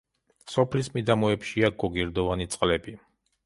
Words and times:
სოფლის 0.53 0.89
მიდამოებშია 0.95 1.71
გოგირდოვანი 1.87 2.51
წყლები. 2.57 2.99